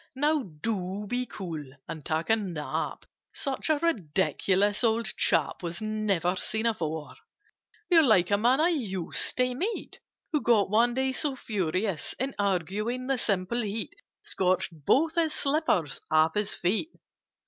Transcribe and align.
Now 0.15 0.41
do 0.63 1.05
be 1.07 1.27
cool 1.27 1.63
and 1.87 2.03
take 2.03 2.31
a 2.31 2.35
nap! 2.35 3.05
Such 3.35 3.69
a 3.69 3.77
ridiculous 3.77 4.83
old 4.83 5.05
chap 5.15 5.61
Was 5.61 5.79
never 5.79 6.35
seen 6.37 6.63
before! 6.63 7.13
"You're 7.87 8.01
like 8.01 8.31
a 8.31 8.37
man 8.39 8.59
I 8.59 8.69
used 8.69 9.37
to 9.37 9.53
meet, 9.53 9.99
Who 10.31 10.41
got 10.41 10.71
one 10.71 10.95
day 10.95 11.11
so 11.11 11.35
furious 11.35 12.13
In 12.17 12.33
arguing, 12.39 13.05
the 13.05 13.19
simple 13.19 13.61
heat 13.61 13.93
Scorched 14.23 14.71
both 14.73 15.13
his 15.13 15.35
slippers 15.35 16.01
off 16.09 16.33
his 16.33 16.55
feet!" 16.55 16.89